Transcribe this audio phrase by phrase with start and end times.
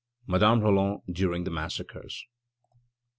[0.25, 2.25] MADAME ROLAND DURING THE MASSACRES.